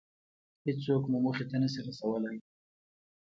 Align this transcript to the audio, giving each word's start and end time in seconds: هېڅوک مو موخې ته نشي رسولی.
هېڅوک 0.65 1.03
مو 1.11 1.17
موخې 1.23 1.45
ته 1.49 1.55
نشي 1.61 1.81
رسولی. 1.87 2.37